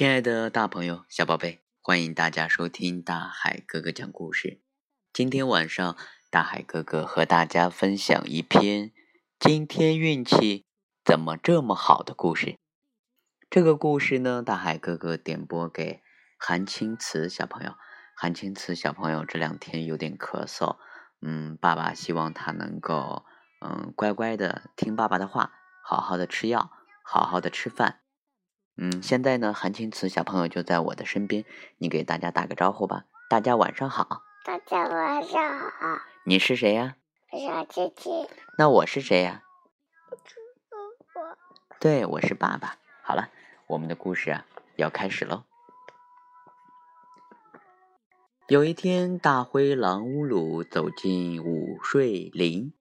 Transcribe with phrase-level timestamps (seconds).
[0.00, 4.62] 亲爱的大朋友、小宝贝，欢迎大家收听大海哥哥讲故事。
[5.12, 5.94] 今天晚上，
[6.30, 8.92] 大海哥哥和大家分享一篇
[9.38, 10.64] 今天运气
[11.04, 12.56] 怎么这么好的故事。
[13.50, 16.00] 这个故事呢，大海哥哥点播给
[16.38, 17.74] 韩青瓷小朋友。
[18.16, 20.78] 韩青瓷小朋友这两天有点咳嗽，
[21.20, 23.26] 嗯，爸爸希望他能够，
[23.60, 25.52] 嗯，乖乖的听爸爸的话，
[25.84, 26.70] 好好的吃药，
[27.04, 27.99] 好好的吃饭。
[28.82, 31.44] 嗯，现在呢，韩青瓷小朋友就在我的身边，
[31.76, 33.04] 你给大家打个招呼吧。
[33.28, 34.22] 大家晚上好。
[34.42, 35.98] 大家晚上好。
[36.24, 36.96] 你是谁呀？
[37.30, 38.26] 小姐姐。
[38.56, 39.42] 那我是谁呀？
[41.14, 41.36] 我。
[41.78, 42.78] 对，我是爸爸。
[43.02, 43.28] 好了，
[43.66, 45.44] 我们的故事啊要开始喽。
[48.48, 52.72] 有一天，大灰狼乌鲁走进午睡林，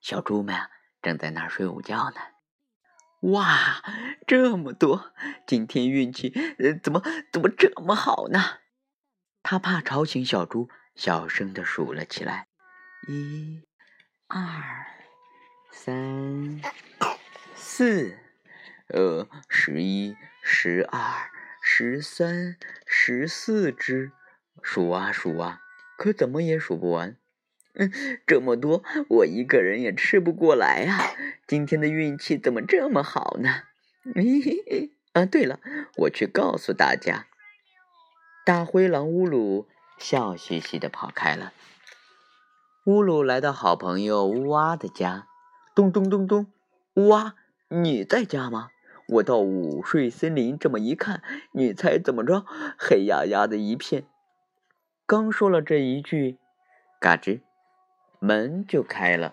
[0.00, 0.70] 小猪们啊
[1.02, 2.16] 正在那儿睡午觉呢。
[3.22, 3.82] 哇，
[4.28, 5.12] 这么多！
[5.44, 7.02] 今天运气呃怎么
[7.32, 8.60] 怎么这么好呢？
[9.42, 12.46] 他怕吵醒小猪，小声的数了起来：
[13.08, 13.62] 一、
[14.28, 14.86] 二、
[15.72, 16.60] 三、
[17.56, 18.16] 四，
[18.88, 21.30] 呃，十一、十二、
[21.60, 24.12] 十三、十四只，
[24.62, 25.60] 数啊数啊，
[25.96, 27.16] 可怎么也数不完。
[27.78, 27.92] 嗯，
[28.26, 30.98] 这么多，我一个人也吃不过来啊！
[31.46, 33.62] 今天的运气怎么这么好呢？
[35.14, 35.60] 啊，对了，
[35.96, 37.26] 我去告诉大家。
[38.44, 41.52] 大灰狼乌鲁笑嘻嘻的跑开了。
[42.84, 45.28] 乌鲁来到好朋友乌鸦的家，
[45.74, 46.46] 咚咚咚咚，
[46.94, 47.34] 乌鸦，
[47.68, 48.70] 你在家吗？
[49.06, 52.44] 我到午睡森林这么一看，你猜怎么着？
[52.76, 54.04] 黑压压的一片。
[55.06, 56.38] 刚说了这一句，
[57.00, 57.40] 嘎吱。
[58.20, 59.32] 门就开了，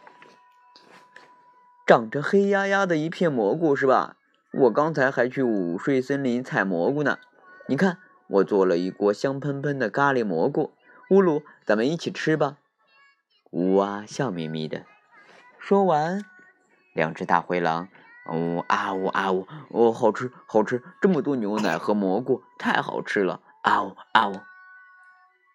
[1.88, 4.16] 长着黑压压的一片蘑菇是吧？
[4.53, 7.17] 我刚才还去午睡森林采蘑菇呢。
[7.67, 7.97] 你看，
[8.28, 10.72] 我做了一锅香喷喷的咖喱蘑菇。
[11.09, 12.57] 乌鲁，咱们一起吃吧。
[13.51, 14.85] 乌鸦笑眯眯的
[15.57, 16.23] 说完，
[16.94, 17.90] 两只大灰狼，
[18.31, 24.40] 呜啊呜啊呜，哦，好吃好吃，这么多牛奶和蘑菇，太好吃了，啊呜啊呜。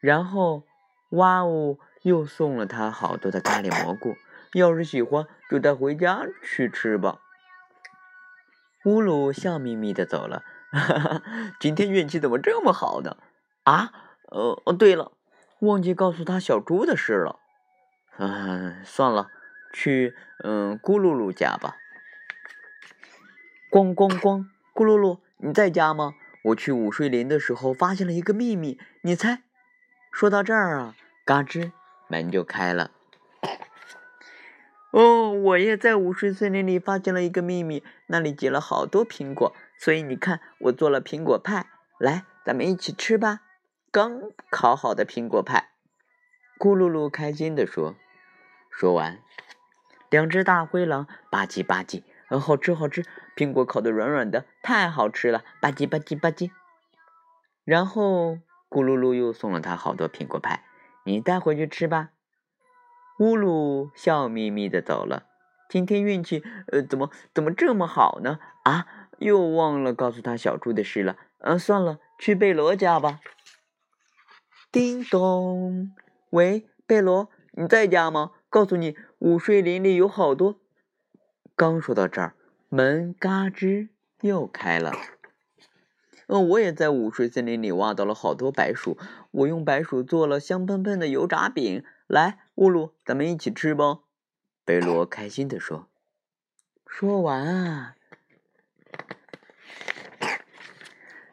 [0.01, 0.65] 然后，
[1.11, 1.79] 哇呜。
[2.03, 4.17] 又送了他好多的咖喱蘑菇，
[4.55, 7.21] 要是喜欢就带回家去吃吧。
[8.85, 11.23] 乌鲁笑眯眯的走了，哈哈，
[11.61, 13.19] 今天运气怎么这么好呢？
[13.65, 13.93] 啊，
[14.31, 15.13] 呃，哦，对了，
[15.61, 17.39] 忘记告诉他小猪的事了。
[18.17, 19.29] 嗯，算了，
[19.73, 21.77] 去嗯咕噜噜家吧。
[23.71, 26.15] 咣咣咣，咕噜噜，你在家吗？
[26.45, 29.43] 我去午睡林的时候发现了一个秘密，你猜？
[30.11, 30.95] 说到这儿啊，
[31.27, 31.73] 嘎吱。
[32.11, 32.91] 门就开了。
[34.91, 41.67] 哦，我也在午睡森林里发现了一个秘密，那里结了好多苹果，所以你看，我做了苹果派，
[41.99, 43.43] 来，咱们一起吃吧。
[43.93, 45.71] 刚烤好的苹果派，
[46.59, 47.95] 咕噜噜开心的说。
[48.69, 49.21] 说完，
[50.11, 52.03] 两只大灰狼吧唧吧唧，
[52.41, 53.05] 好吃好吃，
[53.37, 56.51] 苹果烤的软软的，太好吃了，吧唧吧唧吧唧。
[57.65, 58.39] 然后
[58.69, 60.65] 咕噜噜又送了他好多苹果派。
[61.05, 62.11] 你带回去吃吧。
[63.19, 65.27] 乌鲁笑眯眯的走了。
[65.69, 68.39] 今天运气，呃，怎么怎么这么好呢？
[68.65, 68.87] 啊，
[69.19, 71.17] 又忘了告诉他小猪的事了。
[71.39, 73.21] 嗯，算了，去贝罗家吧。
[74.73, 75.93] 叮咚，
[76.31, 78.33] 喂，贝罗，你在家吗？
[78.49, 80.61] 告诉你，午睡林里有好多。
[81.55, 82.35] 刚说到这儿，
[82.69, 83.91] 门嘎吱
[84.23, 84.93] 又开了。
[86.33, 88.97] 嗯，我也在午睡森林里挖到了好多白薯，
[89.33, 91.85] 我用白薯做了香喷喷的油炸饼。
[92.07, 93.99] 来，乌鲁，咱们一起吃吧。
[94.65, 95.89] 贝罗开心地说。
[96.87, 97.97] 说完啊，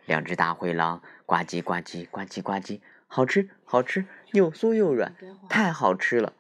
[0.08, 5.14] 两只大灰狼呱唧呱唧呱唧呱唧，好吃好吃，又酥又软，
[5.48, 6.34] 太好吃了。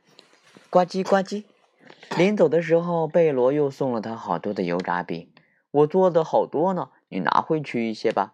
[0.72, 1.44] 呱唧呱唧。
[2.18, 5.32] 临走的时候，贝罗又送了他好多的油炸饼，
[5.70, 8.34] 我做的好多呢，你拿回去一些吧。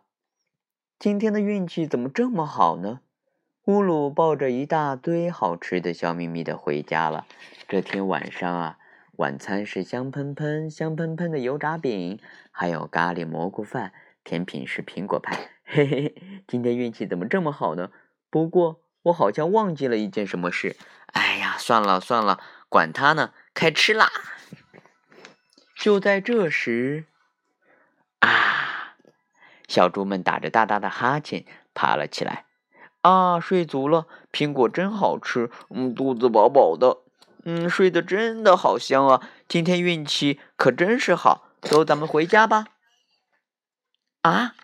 [1.00, 3.02] 今天的运气怎么这么好呢？
[3.66, 7.26] 乌鲁抱着一大堆好吃的，笑眯眯的回家了。
[7.68, 8.78] 这天晚上啊，
[9.18, 12.20] 晚餐是香喷喷、香喷喷的油炸饼，
[12.52, 13.94] 还有咖喱蘑菇饭，
[14.24, 15.50] 甜品是苹果派。
[15.66, 17.90] 嘿嘿嘿，今天运气怎么这么好呢？
[18.30, 20.76] 不过我好像忘记了一件什么事。
[21.08, 22.40] 哎呀，算了算了，
[22.70, 24.10] 管他呢，开吃啦！
[25.76, 27.06] 就在这时，
[29.68, 32.46] 小猪们打着大大的哈欠，爬了起来。
[33.02, 37.00] 啊，睡足了，苹果真好吃，嗯，肚子饱饱的，
[37.44, 39.30] 嗯，睡得真的好香啊！
[39.48, 42.68] 今天运气可真是好，走，咱们回家吧。
[44.22, 44.56] 啊，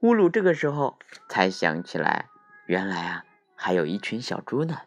[0.00, 0.98] 乌鲁这个时候
[1.28, 2.30] 才想起来，
[2.64, 3.24] 原来啊
[3.54, 4.78] 还有一群小猪呢。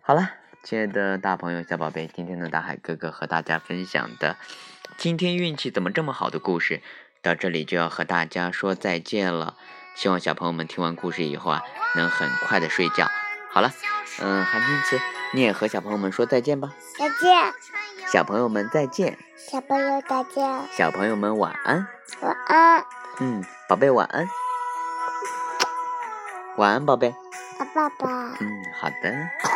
[0.00, 0.30] 好了，
[0.62, 4.36] 亲爱的大朋友、小宝贝，今天的大海哥哥和大家分享的
[4.96, 6.80] 今天运气怎么这么好的故事，
[7.26, 9.56] 到这里就要和大家说再见了。
[9.96, 11.60] 希望小朋友们听完故事以后啊，
[11.96, 13.10] 能很快的睡觉。
[13.50, 13.72] 好了，
[14.20, 15.00] 嗯，韩天慈，
[15.34, 16.72] 你也和小朋友们说再见吧。
[16.96, 17.52] 再见，
[18.06, 21.88] 小朋友们再见，小朋友再见，小朋友们晚安。
[22.20, 22.84] 晚安，
[23.18, 24.28] 嗯，宝贝晚安，
[26.58, 27.08] 晚安，宝贝。
[27.08, 28.36] 啊，爸爸。
[28.38, 29.55] 嗯，好的。